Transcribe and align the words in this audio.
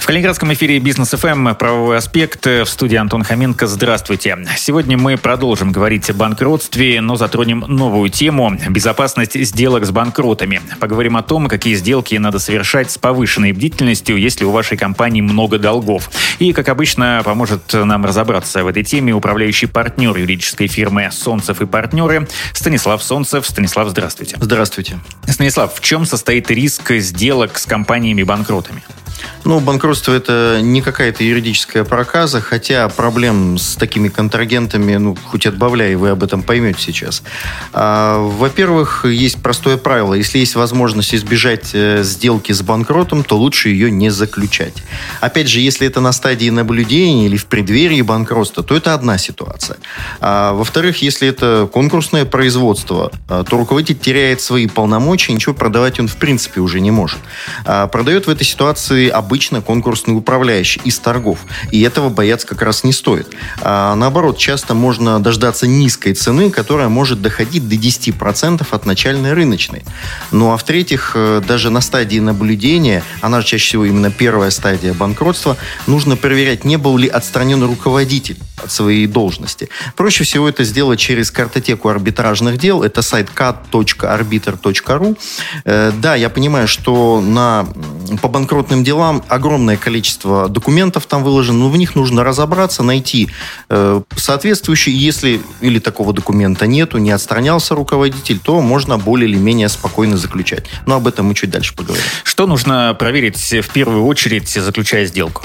В 0.00 0.06
Калининградском 0.06 0.52
эфире 0.54 0.78
Бизнес 0.78 1.10
ФМ 1.10 1.54
правовой 1.54 1.98
аспект 1.98 2.46
в 2.46 2.64
студии 2.64 2.96
Антон 2.96 3.22
Хоменко. 3.22 3.66
Здравствуйте. 3.66 4.36
Сегодня 4.56 4.96
мы 4.96 5.18
продолжим 5.18 5.72
говорить 5.72 6.08
о 6.08 6.14
банкротстве, 6.14 7.02
но 7.02 7.16
затронем 7.16 7.64
новую 7.68 8.08
тему– 8.08 8.58
безопасность 8.70 9.38
сделок 9.44 9.84
с 9.84 9.90
банкротами. 9.90 10.62
Поговорим 10.80 11.18
о 11.18 11.22
том, 11.22 11.48
какие 11.48 11.74
сделки 11.74 12.14
надо 12.14 12.38
совершать 12.38 12.90
с 12.90 12.96
повышенной 12.96 13.52
бдительностью, 13.52 14.16
если 14.16 14.44
у 14.44 14.50
вашей 14.50 14.78
компании 14.78 15.20
много 15.20 15.58
долгов. 15.58 16.10
И, 16.38 16.54
как 16.54 16.70
обычно, 16.70 17.20
поможет 17.22 17.72
нам 17.74 18.04
разобраться 18.06 18.64
в 18.64 18.68
этой 18.68 18.82
теме 18.82 19.12
управляющий 19.12 19.66
партнер 19.66 20.16
юридической 20.16 20.66
фирмы 20.66 21.10
«Солнцев 21.12 21.60
и 21.60 21.66
партнеры» 21.66 22.26
Станислав 22.54 23.02
Солнцев. 23.02 23.46
Станислав, 23.46 23.90
здравствуйте. 23.90 24.38
Здравствуйте. 24.40 24.98
Станислав, 25.28 25.74
в 25.74 25.80
чем 25.80 26.06
состоит 26.06 26.50
риск 26.50 26.90
сделок 26.92 27.58
с 27.58 27.66
компаниями-банкротами? 27.66 28.82
Ну, 29.44 29.60
банкротство 29.60 30.12
это 30.12 30.60
не 30.62 30.82
какая-то 30.82 31.24
юридическая 31.24 31.84
проказа, 31.84 32.40
хотя 32.40 32.88
проблем 32.88 33.58
с 33.58 33.76
такими 33.76 34.08
контрагентами, 34.08 34.96
ну, 34.96 35.16
хоть 35.24 35.46
отбавляй, 35.46 35.94
вы 35.94 36.10
об 36.10 36.22
этом 36.22 36.42
поймете 36.42 36.80
сейчас. 36.80 37.22
А, 37.72 38.18
во-первых, 38.18 39.04
есть 39.04 39.42
простое 39.42 39.76
правило. 39.76 40.14
Если 40.14 40.38
есть 40.38 40.54
возможность 40.54 41.14
избежать 41.14 41.70
э, 41.72 42.02
сделки 42.02 42.52
с 42.52 42.62
банкротом, 42.62 43.24
то 43.24 43.36
лучше 43.38 43.70
ее 43.70 43.90
не 43.90 44.10
заключать. 44.10 44.74
Опять 45.20 45.48
же, 45.48 45.60
если 45.60 45.86
это 45.86 46.00
на 46.00 46.12
стадии 46.12 46.50
наблюдения 46.50 47.26
или 47.26 47.36
в 47.36 47.46
преддверии 47.46 48.02
банкротства, 48.02 48.62
то 48.62 48.76
это 48.76 48.94
одна 48.94 49.18
ситуация. 49.18 49.78
А, 50.20 50.52
во-вторых, 50.52 51.02
если 51.02 51.28
это 51.28 51.68
конкурсное 51.72 52.24
производство, 52.24 53.10
а, 53.28 53.44
то 53.44 53.56
руководитель 53.56 53.98
теряет 53.98 54.40
свои 54.40 54.66
полномочия, 54.66 55.32
ничего 55.32 55.54
продавать 55.54 55.98
он 56.00 56.08
в 56.08 56.16
принципе 56.16 56.60
уже 56.60 56.80
не 56.80 56.90
может. 56.90 57.18
А, 57.64 57.86
продает 57.86 58.26
в 58.26 58.30
этой 58.30 58.44
ситуации 58.44 59.09
обычно 59.10 59.60
конкурсный 59.60 60.16
управляющий 60.16 60.80
из 60.84 60.98
торгов. 60.98 61.38
И 61.70 61.82
этого 61.82 62.08
бояться 62.08 62.46
как 62.46 62.62
раз 62.62 62.84
не 62.84 62.92
стоит. 62.92 63.28
А 63.60 63.94
наоборот, 63.94 64.38
часто 64.38 64.74
можно 64.74 65.20
дождаться 65.20 65.66
низкой 65.66 66.14
цены, 66.14 66.50
которая 66.50 66.88
может 66.88 67.20
доходить 67.22 67.68
до 67.68 67.76
10% 67.76 68.66
от 68.70 68.86
начальной 68.86 69.32
рыночной. 69.32 69.84
Ну 70.30 70.52
а 70.52 70.56
в-третьих, 70.56 71.12
э, 71.14 71.42
даже 71.46 71.70
на 71.70 71.80
стадии 71.80 72.18
наблюдения, 72.18 73.02
она 73.20 73.42
чаще 73.42 73.64
всего 73.64 73.84
именно 73.84 74.10
первая 74.10 74.50
стадия 74.50 74.94
банкротства, 74.94 75.56
нужно 75.86 76.16
проверять, 76.16 76.64
не 76.64 76.76
был 76.76 76.96
ли 76.96 77.08
отстранен 77.08 77.62
руководитель 77.62 78.36
от 78.62 78.72
своей 78.72 79.06
должности. 79.06 79.68
Проще 79.96 80.24
всего 80.24 80.48
это 80.48 80.64
сделать 80.64 80.98
через 80.98 81.30
картотеку 81.30 81.88
арбитражных 81.88 82.58
дел. 82.58 82.82
Это 82.82 83.02
сайт 83.02 83.28
cat.arbiter.ru. 83.34 85.18
Э, 85.64 85.92
да, 85.96 86.14
я 86.14 86.30
понимаю, 86.30 86.68
что 86.68 87.20
на, 87.20 87.66
по 88.22 88.28
банкротным 88.28 88.84
делам 88.84 89.22
огромное 89.28 89.76
количество 89.76 90.48
документов 90.48 91.06
там 91.06 91.22
выложено, 91.24 91.58
но 91.58 91.68
в 91.70 91.76
них 91.76 91.94
нужно 91.94 92.24
разобраться, 92.24 92.82
найти 92.82 93.28
э, 93.68 94.02
соответствующий. 94.16 94.92
Если 94.92 95.40
или 95.60 95.78
такого 95.78 96.12
документа 96.12 96.66
нету, 96.66 96.98
не 96.98 97.10
отстранялся 97.10 97.74
руководитель, 97.74 98.38
то 98.38 98.60
можно 98.60 98.98
более 98.98 99.28
или 99.28 99.36
менее 99.36 99.68
спокойно 99.68 100.16
заключать. 100.16 100.64
Но 100.86 100.96
об 100.96 101.06
этом 101.06 101.26
мы 101.26 101.34
чуть 101.34 101.50
дальше 101.50 101.74
поговорим. 101.74 102.04
Что 102.24 102.46
нужно 102.46 102.94
проверить 102.98 103.38
в 103.38 103.68
первую 103.70 104.04
очередь, 104.04 104.48
заключая 104.48 105.06
сделку? 105.06 105.44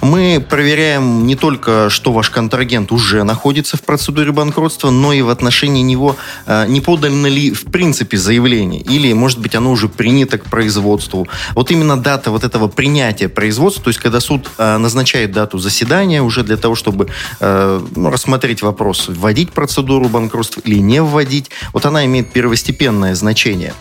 Мы 0.00 0.44
проверяем 0.46 1.26
не 1.26 1.36
только, 1.36 1.90
что 1.90 2.12
ваш 2.12 2.30
контрагент 2.52 2.92
уже 2.92 3.24
находится 3.24 3.78
в 3.78 3.80
процедуре 3.80 4.30
банкротства, 4.30 4.90
но 4.90 5.14
и 5.14 5.22
в 5.22 5.30
отношении 5.30 5.80
него 5.80 6.16
э, 6.44 6.66
не 6.68 6.82
подано 6.82 7.26
ли 7.26 7.50
в 7.50 7.64
принципе 7.64 8.18
заявление, 8.18 8.82
или, 8.82 9.10
может 9.14 9.38
быть, 9.38 9.54
оно 9.54 9.70
уже 9.70 9.88
принято 9.88 10.36
к 10.36 10.44
производству. 10.44 11.26
Вот 11.54 11.70
именно 11.70 11.96
дата 11.96 12.30
вот 12.30 12.44
этого 12.44 12.68
принятия 12.68 13.30
производства, 13.30 13.84
то 13.84 13.88
есть 13.88 14.00
когда 14.00 14.20
суд 14.20 14.50
э, 14.58 14.76
назначает 14.76 15.32
дату 15.32 15.58
заседания 15.58 16.20
уже 16.20 16.44
для 16.44 16.58
того, 16.58 16.74
чтобы 16.74 17.08
э, 17.40 17.80
ну, 17.96 18.10
рассмотреть 18.10 18.60
вопрос, 18.60 19.08
вводить 19.08 19.52
процедуру 19.52 20.10
банкротства 20.10 20.60
или 20.66 20.78
не 20.78 21.00
вводить, 21.00 21.48
вот 21.72 21.86
она 21.86 22.04
имеет 22.04 22.32
первостепенное 22.32 23.14
значение. 23.14 23.72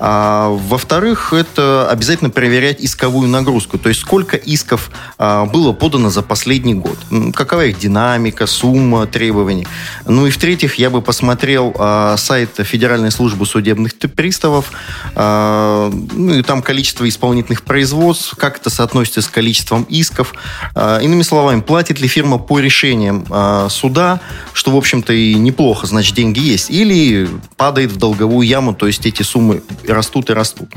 А, 0.00 0.48
во-вторых, 0.48 1.32
это 1.32 1.88
обязательно 1.88 2.30
проверять 2.30 2.78
исковую 2.80 3.28
нагрузку, 3.28 3.78
то 3.78 3.88
есть 3.88 4.00
сколько 4.00 4.36
исков 4.36 4.90
было 5.18 5.72
подано 5.72 6.10
за 6.10 6.22
последний 6.22 6.74
год. 6.74 6.98
Какова 7.34 7.66
их 7.66 7.78
динамика, 7.78 8.07
сумма 8.46 9.06
требований. 9.06 9.66
Ну 10.06 10.26
и 10.26 10.30
в-третьих, 10.30 10.76
я 10.76 10.90
бы 10.90 11.02
посмотрел 11.02 11.74
э, 11.78 12.14
сайт 12.18 12.50
Федеральной 12.58 13.10
службы 13.10 13.46
судебных 13.46 13.94
приставов, 14.14 14.72
э, 15.14 15.90
ну 16.12 16.34
и 16.34 16.42
там 16.42 16.62
количество 16.62 17.08
исполнительных 17.08 17.62
производств, 17.62 18.34
как 18.36 18.58
это 18.58 18.70
соотносится 18.70 19.22
с 19.22 19.28
количеством 19.28 19.84
исков. 19.84 20.34
Э, 20.74 21.00
иными 21.02 21.22
словами, 21.22 21.60
платит 21.60 22.00
ли 22.00 22.08
фирма 22.08 22.38
по 22.38 22.58
решениям 22.58 23.24
э, 23.28 23.68
суда, 23.70 24.20
что, 24.52 24.70
в 24.70 24.76
общем-то, 24.76 25.12
и 25.12 25.34
неплохо, 25.34 25.86
значит, 25.86 26.14
деньги 26.14 26.40
есть, 26.40 26.70
или 26.70 27.28
падает 27.56 27.92
в 27.92 27.96
долговую 27.96 28.46
яму, 28.46 28.74
то 28.74 28.86
есть 28.86 29.06
эти 29.06 29.22
суммы 29.22 29.62
растут 29.86 30.30
и 30.30 30.32
растут. 30.32 30.68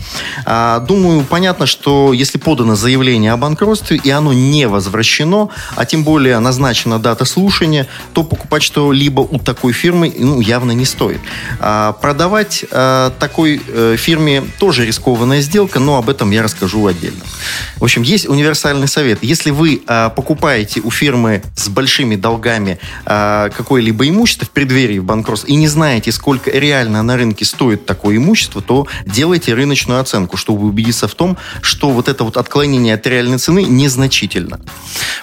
А, 0.46 0.80
думаю, 0.80 1.24
понятно, 1.24 1.66
что 1.66 2.14
если 2.14 2.38
подано 2.38 2.75
заявление 2.75 3.34
о 3.34 3.38
банкротстве, 3.38 3.97
и 4.03 4.09
оно 4.09 4.34
не 4.34 4.68
возвращено, 4.68 5.50
а 5.75 5.86
тем 5.86 6.03
более 6.03 6.40
назначена 6.40 7.00
дата 7.00 7.21
слушания, 7.26 7.88
то 8.14 8.24
покупать 8.24 8.64
что-либо 8.64 9.22
у 9.22 9.40
такой 9.40 9.74
фирмы 9.74 10.14
ну, 10.18 10.40
явно 10.42 10.72
не 10.72 10.86
стоит. 10.86 11.20
А, 11.59 11.94
продавать 11.94 12.66
а, 12.72 13.12
такой 13.20 13.62
а, 13.68 13.96
фирме 13.98 14.44
тоже 14.59 14.86
рискованная 14.86 15.42
сделка, 15.42 15.80
но 15.80 15.98
об 15.98 16.09
этом 16.09 16.32
я 16.32 16.44
расскажу 16.44 16.86
отдельно. 16.86 17.22
В 17.78 17.84
общем, 17.84 18.02
есть 18.02 18.28
универсальный 18.28 18.88
совет. 18.88 19.20
Если 19.22 19.52
вы 19.52 19.82
а, 19.88 20.09
покупаете 20.09 20.82
у 20.82 20.92
фирмы 20.92 21.44
с 21.56 21.68
большими 21.70 22.16
долгами 22.16 22.80
а, 23.06 23.50
какое-либо 23.50 24.08
имущество 24.08 24.46
в 24.46 24.52
преддверии 24.52 25.00
банкротства 25.00 25.48
и 25.48 25.56
не 25.56 25.68
знаете, 25.68 26.12
сколько 26.12 26.50
реально 26.52 27.03
на 27.03 27.18
рынке 27.18 27.46
стоит 27.46 27.86
такое 27.86 28.18
имущество, 28.18 28.62
то 28.62 28.88
делайте 29.06 29.53
рыночную 29.53 30.00
оценку, 30.00 30.38
чтобы 30.38 30.68
убедиться 30.68 31.08
в 31.08 31.16
том, 31.16 31.38
что 31.62 31.90
вот 31.92 32.08
это 32.08 32.24
вот 32.24 32.38
отклонение 32.38 32.96
от 32.96 33.06
реальной 33.08 33.38
цены 33.38 33.64
незначительно. 33.64 34.59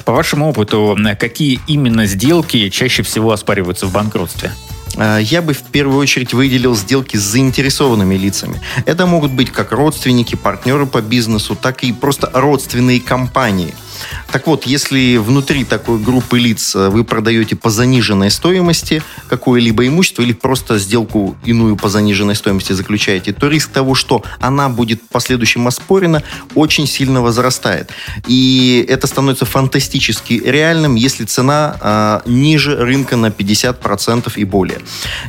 По 0.05 0.13
вашему 0.13 0.49
опыту, 0.49 0.97
какие 1.19 1.61
именно 1.67 1.88
сделки 2.07 2.69
чаще 2.69 3.03
всего 3.03 3.33
оспариваются 3.33 3.87
в 3.87 3.93
банкротстве? 3.93 4.53
А, 4.97 5.19
я 5.19 5.43
бы 5.43 5.53
в 5.53 5.63
первую 5.63 5.99
очередь 5.99 6.35
выделил 6.35 6.75
сделки 6.75 7.17
с 7.17 7.21
заинтересованными 7.21 8.17
лицами. 8.17 8.61
Это 8.87 9.07
могут 9.07 9.33
быть 9.33 9.51
как 9.51 9.73
родственники, 9.73 10.35
партнеры 10.35 10.87
по 10.87 11.01
бизнесу, 11.01 11.57
так 11.57 11.85
и 11.85 11.93
просто 11.93 12.31
родственные 12.33 13.01
компании– 13.01 13.75
так 14.31 14.47
вот, 14.47 14.67
если 14.67 15.17
внутри 15.17 15.65
такой 15.65 15.99
группы 15.99 16.39
лиц 16.39 16.75
э, 16.75 16.89
вы 16.89 17.05
продаете 17.05 17.57
по 17.57 17.71
заниженной 17.71 18.31
стоимости 18.31 19.03
какое-либо 19.29 19.87
имущество 19.87 20.23
или 20.23 20.33
просто 20.33 20.79
сделку 20.79 21.37
иную 21.45 21.77
по 21.77 21.89
заниженной 21.89 22.35
стоимости 22.35 22.73
заключаете, 22.73 23.33
то 23.33 23.49
риск 23.49 23.71
того, 23.71 23.95
что 23.95 24.23
она 24.41 24.69
будет 24.69 25.03
в 25.03 25.09
последующем 25.09 25.67
оспорена, 25.67 26.23
очень 26.55 26.87
сильно 26.87 27.23
возрастает. 27.23 27.91
И 28.27 28.85
это 28.89 29.07
становится 29.07 29.45
фантастически 29.45 30.43
реальным, 30.45 30.95
если 30.95 31.25
цена 31.25 31.77
э, 31.81 32.31
ниже 32.31 32.77
рынка 32.77 33.17
на 33.17 33.27
50% 33.27 34.33
и 34.37 34.45
более. 34.45 34.81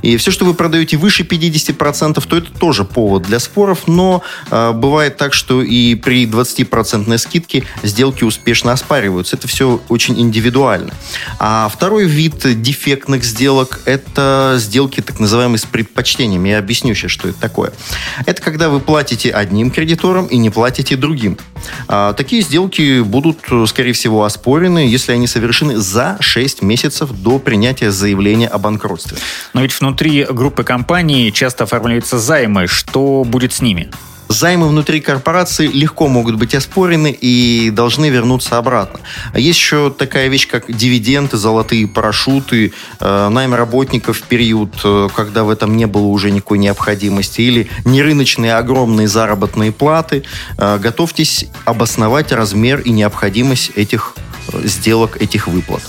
И 0.02 0.18
все, 0.18 0.32
что 0.32 0.46
вы 0.46 0.54
продаете 0.54 0.98
выше 0.98 1.24
50%, 1.24 2.28
то 2.28 2.38
это 2.38 2.52
тоже 2.52 2.84
повод 2.84 3.24
для 3.24 3.40
споров, 3.40 3.88
но 3.88 4.22
э, 4.52 4.72
бывает 4.74 5.18
так, 5.18 5.34
что 5.34 5.62
и 5.62 5.96
при 5.96 6.26
20% 6.26 7.18
скидке 7.18 7.64
сделки 7.84 8.24
успешно 8.24 8.59
оспариваются 8.68 9.00
оспариваются. 9.00 9.36
Это 9.36 9.48
все 9.48 9.80
очень 9.90 10.20
индивидуально. 10.20 10.92
А 11.40 11.70
второй 11.70 12.06
вид 12.06 12.62
дефектных 12.62 13.24
сделок– 13.24 13.82
это 13.86 14.56
сделки 14.58 15.02
так 15.02 15.20
называемые 15.20 15.60
с 15.60 15.66
предпочтением. 15.66 16.44
Я 16.46 16.60
объясню 16.60 16.96
сейчас, 16.96 17.12
что 17.12 17.30
это 17.30 17.40
такое. 17.40 17.72
Это 18.26 18.42
когда 18.42 18.70
вы 18.70 18.80
платите 18.80 19.32
одним 19.32 19.72
кредиторам 19.72 20.26
и 20.26 20.38
не 20.38 20.50
платите 20.50 20.96
другим. 20.96 21.38
А, 21.88 22.14
такие 22.14 22.42
сделки 22.42 23.02
будут, 23.02 23.40
скорее 23.68 23.94
всего, 23.94 24.24
оспорены, 24.24 24.80
если 24.80 25.12
они 25.12 25.28
совершены 25.28 25.78
за 25.78 26.18
6 26.20 26.62
месяцев 26.62 27.12
до 27.12 27.40
принятия 27.40 27.92
заявления 27.92 28.48
о 28.48 28.58
банкротстве. 28.58 29.18
Но 29.54 29.62
ведь 29.62 29.80
внутри 29.80 30.26
группы 30.26 30.64
компаний 30.64 31.32
часто 31.32 31.66
оформляются 31.66 32.20
займы. 32.20 32.68
Что 32.68 33.24
будет 33.24 33.54
с 33.54 33.62
ними? 33.62 33.90
Займы 34.30 34.68
внутри 34.68 35.02
корпорации 35.02 35.66
легко 35.66 36.08
могут 36.08 36.36
быть 36.36 36.54
оспорены 36.54 37.12
и 37.12 37.72
должны 37.72 38.10
вернуться 38.10 38.60
обратно. 38.60 39.00
А 39.34 39.40
есть 39.40 39.58
еще 39.58 39.90
такая 39.90 40.28
вещь, 40.28 40.48
как 40.48 40.72
дивиденды, 40.72 41.36
золотые 41.36 41.88
парашюты, 41.88 42.72
э, 43.00 43.30
найм 43.30 43.56
работников 43.56 44.20
в 44.20 44.22
период, 44.22 44.70
э, 44.84 45.10
когда 45.16 45.44
в 45.44 45.50
этом 45.50 45.76
не 45.76 45.88
было 45.88 46.06
уже 46.06 46.30
никакой 46.30 46.60
необходимости, 46.60 47.42
или 47.42 47.70
нерыночные 47.86 48.54
огромные 48.54 49.08
заработные 49.08 49.72
платы. 49.72 50.24
Э, 50.60 50.78
готовьтесь 50.78 51.48
обосновать 51.66 52.32
размер 52.32 52.82
и 52.82 52.92
необходимость 52.92 53.72
этих 53.76 54.14
сделок 54.64 55.20
этих 55.20 55.48
выплат. 55.48 55.82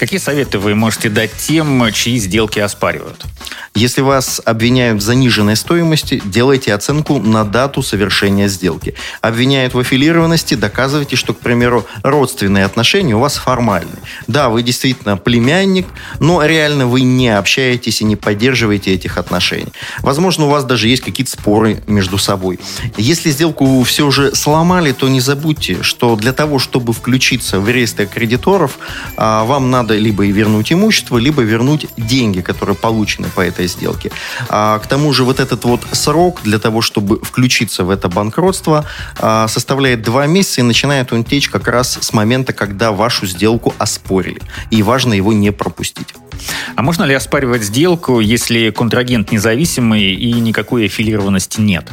Какие 0.00 0.18
советы 0.18 0.58
вы 0.58 0.74
можете 0.74 1.10
дать 1.10 1.32
тем, 1.32 1.92
чьи 1.92 2.18
сделки 2.18 2.58
оспаривают? 2.58 3.24
Если 3.74 4.00
вас 4.00 4.40
обвиняют 4.44 5.00
в 5.00 5.04
заниженной 5.04 5.56
стоимости, 5.56 6.20
делайте 6.24 6.74
оценку 6.74 7.18
на 7.18 7.44
дату 7.44 7.82
совершения 7.82 8.48
сделки. 8.48 8.94
Обвиняют 9.20 9.74
в 9.74 9.78
аффилированности, 9.78 10.54
доказывайте, 10.54 11.16
что, 11.16 11.34
к 11.34 11.38
примеру, 11.38 11.86
родственные 12.02 12.64
отношения 12.64 13.14
у 13.14 13.20
вас 13.20 13.36
формальны. 13.36 13.98
Да, 14.26 14.48
вы 14.48 14.62
действительно 14.62 15.16
племянник, 15.16 15.86
но 16.18 16.44
реально 16.44 16.86
вы 16.86 17.02
не 17.02 17.28
общаетесь 17.28 18.00
и 18.00 18.04
не 18.04 18.16
поддерживаете 18.16 18.92
этих 18.94 19.18
отношений. 19.18 19.72
Возможно, 20.00 20.46
у 20.46 20.48
вас 20.48 20.64
даже 20.64 20.88
есть 20.88 21.02
какие-то 21.02 21.32
споры 21.32 21.82
между 21.86 22.18
собой. 22.18 22.58
Если 22.96 23.30
сделку 23.30 23.82
все 23.84 24.10
же 24.10 24.34
сломали, 24.34 24.92
то 24.92 25.08
не 25.08 25.20
забудьте, 25.20 25.82
что 25.82 26.16
для 26.16 26.32
того, 26.32 26.58
чтобы 26.58 26.92
включиться 26.92 27.60
в 27.60 27.68
реестр 27.68 28.06
кредиторов, 28.06 28.78
а, 29.16 29.44
вам 29.44 29.70
надо 29.70 29.96
либо 29.96 30.26
вернуть 30.26 30.72
имущество, 30.72 31.18
либо 31.18 31.42
вернуть 31.42 31.86
деньги, 31.96 32.40
которые 32.40 32.76
получены 32.76 33.28
по 33.28 33.40
этой 33.40 33.57
сделки. 33.66 34.10
А, 34.48 34.78
к 34.78 34.86
тому 34.86 35.12
же 35.12 35.24
вот 35.24 35.40
этот 35.40 35.64
вот 35.64 35.80
срок 35.92 36.40
для 36.42 36.58
того, 36.58 36.80
чтобы 36.82 37.20
включиться 37.20 37.84
в 37.84 37.90
это 37.90 38.08
банкротство, 38.08 38.84
а, 39.18 39.48
составляет 39.48 40.02
два 40.02 40.26
месяца 40.26 40.60
и 40.60 40.64
начинает 40.64 41.12
он 41.12 41.24
течь 41.24 41.48
как 41.48 41.68
раз 41.68 41.98
с 42.00 42.12
момента, 42.12 42.52
когда 42.52 42.92
вашу 42.92 43.26
сделку 43.26 43.74
оспорили. 43.78 44.40
И 44.70 44.82
важно 44.82 45.14
его 45.14 45.32
не 45.32 45.50
пропустить. 45.50 46.08
А 46.76 46.82
можно 46.82 47.04
ли 47.04 47.14
оспаривать 47.14 47.62
сделку, 47.62 48.20
если 48.20 48.70
контрагент 48.70 49.32
независимый 49.32 50.14
и 50.14 50.32
никакой 50.34 50.86
аффилированности 50.86 51.60
нет? 51.60 51.86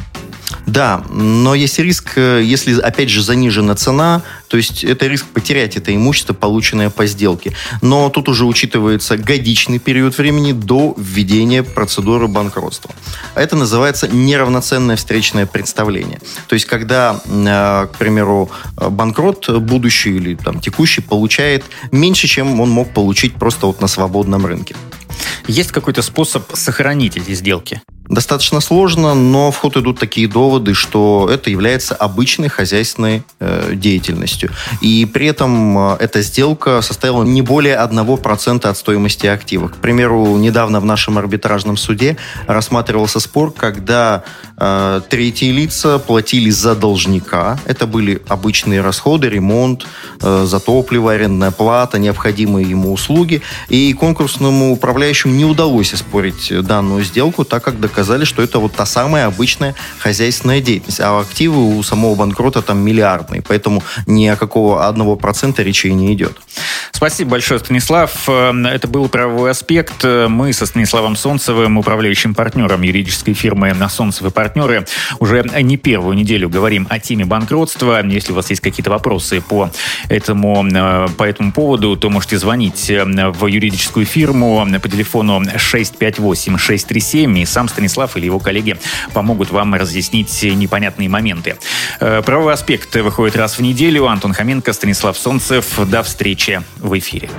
Да, 0.66 1.04
но 1.10 1.54
есть 1.54 1.78
риск, 1.78 2.12
э, 2.16 2.42
если, 2.42 2.78
опять 2.80 3.08
же, 3.08 3.22
занижена 3.22 3.76
цена, 3.76 4.22
то 4.48 4.56
есть 4.56 4.82
это 4.82 5.06
риск 5.06 5.26
потерять 5.26 5.76
это 5.76 5.94
имущество, 5.94 6.34
полученное 6.34 6.90
по 6.90 7.06
сделке. 7.06 7.52
Но 7.82 8.10
тут 8.10 8.28
уже 8.28 8.44
учитывается 8.44 9.16
годичный 9.16 9.78
период 9.78 10.18
времени 10.18 10.52
до 10.52 10.94
введения 10.98 11.62
процедуры 11.62 12.26
банкротства. 12.26 12.90
Это 13.36 13.54
называется 13.54 14.08
неравноценное 14.08 14.96
встречное 14.96 15.46
представление. 15.46 16.20
То 16.48 16.54
есть 16.54 16.66
когда, 16.66 17.20
э, 17.24 17.86
к 17.92 17.96
примеру, 17.96 18.50
банкрот 18.76 19.48
будущий 19.60 20.16
или 20.16 20.34
там, 20.34 20.60
текущий 20.60 21.00
получает 21.00 21.64
меньше, 21.92 22.26
чем 22.26 22.60
он 22.60 22.70
мог 22.70 22.92
получить 22.92 23.34
просто 23.34 23.66
вот 23.66 23.80
на 23.80 23.86
свободном 23.86 24.44
рынке. 24.44 24.74
Есть 25.46 25.70
какой-то 25.70 26.02
способ 26.02 26.44
сохранить 26.54 27.16
эти 27.16 27.34
сделки? 27.34 27.80
Достаточно 28.08 28.60
сложно, 28.60 29.14
но 29.14 29.50
в 29.50 29.56
ход 29.56 29.76
идут 29.76 29.98
такие 29.98 30.28
доводы, 30.28 30.74
что 30.74 31.28
это 31.32 31.50
является 31.50 31.94
обычной 31.94 32.48
хозяйственной 32.48 33.24
э, 33.40 33.72
деятельностью. 33.74 34.50
И 34.80 35.04
при 35.06 35.26
этом 35.26 35.94
э, 35.94 35.96
эта 35.98 36.22
сделка 36.22 36.82
составила 36.82 37.24
не 37.24 37.42
более 37.42 37.76
1% 37.76 38.66
от 38.66 38.76
стоимости 38.76 39.26
актива. 39.26 39.68
К 39.68 39.76
примеру, 39.76 40.36
недавно 40.36 40.78
в 40.80 40.84
нашем 40.84 41.18
арбитражном 41.18 41.76
суде 41.76 42.16
рассматривался 42.46 43.18
спор, 43.18 43.52
когда 43.52 44.22
э, 44.56 45.00
третьи 45.10 45.50
лица 45.50 45.98
платили 45.98 46.50
за 46.50 46.76
должника. 46.76 47.58
Это 47.64 47.86
были 47.86 48.22
обычные 48.28 48.82
расходы, 48.82 49.28
ремонт, 49.28 49.84
э, 50.22 50.44
за 50.46 50.60
топливо, 50.60 51.12
арендная 51.12 51.50
плата, 51.50 51.98
необходимые 51.98 52.70
ему 52.70 52.92
услуги. 52.92 53.42
И 53.68 53.92
конкурсному 53.94 54.72
управляющему 54.72 55.34
не 55.34 55.44
удалось 55.44 55.92
оспорить 55.92 56.52
данную 56.62 57.02
сделку, 57.02 57.44
так 57.44 57.64
как 57.64 57.80
доказательства 57.80 57.95
доказали, 57.96 58.24
что 58.24 58.42
это 58.42 58.58
вот 58.58 58.74
та 58.74 58.84
самая 58.84 59.26
обычная 59.26 59.74
хозяйственная 59.98 60.60
деятельность. 60.60 61.00
А 61.00 61.18
активы 61.18 61.78
у 61.78 61.82
самого 61.82 62.14
банкрота 62.14 62.60
там 62.60 62.78
миллиардные. 62.78 63.40
Поэтому 63.40 63.82
ни 64.06 64.26
о 64.26 64.36
какого 64.36 64.86
одного 64.86 65.16
процента 65.16 65.62
речи 65.62 65.86
не 65.86 66.12
идет. 66.12 66.36
Спасибо 66.92 67.30
большое, 67.32 67.58
Станислав. 67.58 68.28
Это 68.28 68.86
был 68.88 69.08
правовой 69.08 69.50
аспект. 69.50 70.04
Мы 70.04 70.52
со 70.52 70.66
Станиславом 70.66 71.16
Солнцевым, 71.16 71.78
управляющим 71.78 72.34
партнером 72.34 72.82
юридической 72.82 73.32
фирмы 73.32 73.74
Солнцевы 73.88 74.30
партнеры, 74.30 74.86
уже 75.18 75.42
не 75.62 75.78
первую 75.78 76.16
неделю 76.16 76.50
говорим 76.50 76.86
о 76.90 76.98
теме 76.98 77.24
банкротства. 77.24 78.04
Если 78.06 78.32
у 78.32 78.34
вас 78.34 78.50
есть 78.50 78.60
какие-то 78.60 78.90
вопросы 78.90 79.40
по 79.40 79.70
этому, 80.08 80.66
э, 80.66 81.08
по 81.16 81.22
этому 81.24 81.52
поводу, 81.52 81.96
то 81.96 82.10
можете 82.10 82.36
звонить 82.38 82.90
в 82.90 83.46
юридическую 83.46 84.04
фирму 84.04 84.66
по 84.82 84.88
телефону 84.88 85.40
658-637 85.42 87.38
и 87.38 87.46
сам 87.46 87.68
Станислав 87.68 87.85
Станислав 87.86 88.16
или 88.16 88.26
его 88.26 88.40
коллеги 88.40 88.76
помогут 89.12 89.50
вам 89.50 89.74
разъяснить 89.74 90.42
непонятные 90.42 91.08
моменты. 91.08 91.56
Э, 92.00 92.20
правовой 92.24 92.54
аспект 92.54 92.94
выходит 92.96 93.36
раз 93.36 93.58
в 93.58 93.62
неделю. 93.62 94.06
Антон 94.08 94.32
Хоменко, 94.32 94.72
Станислав 94.72 95.16
Солнцев. 95.16 95.66
До 95.86 96.02
встречи 96.02 96.62
в 96.78 96.98
эфире. 96.98 97.30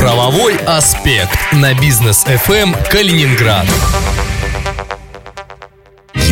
Правовой 0.00 0.56
аспект 0.66 1.38
на 1.52 1.72
бизнес 1.74 2.24
FM 2.26 2.76
Калининград 2.90 3.66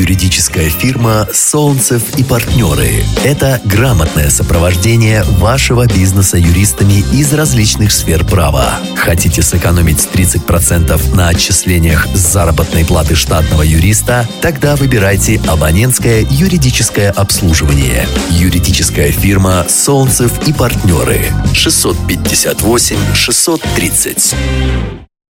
юридическая 0.01 0.71
фирма 0.71 1.29
«Солнцев 1.31 2.03
и 2.17 2.25
партнеры». 2.25 3.05
Это 3.23 3.61
грамотное 3.67 4.31
сопровождение 4.31 5.23
вашего 5.25 5.87
бизнеса 5.87 6.39
юристами 6.39 7.05
из 7.13 7.35
различных 7.35 7.93
сфер 7.93 8.25
права. 8.25 8.81
Хотите 8.97 9.43
сэкономить 9.43 10.09
30% 10.11 11.15
на 11.15 11.29
отчислениях 11.29 12.09
с 12.15 12.19
заработной 12.19 12.87
платы 12.87 13.15
штатного 13.15 13.61
юриста? 13.61 14.27
Тогда 14.41 14.75
выбирайте 14.75 15.39
абонентское 15.47 16.27
юридическое 16.31 17.11
обслуживание. 17.11 18.09
Юридическая 18.31 19.13
фирма 19.13 19.67
«Солнцев 19.69 20.33
и 20.49 20.55
партнеры». 20.55 21.21
658 21.53 22.97
630. 23.15 24.35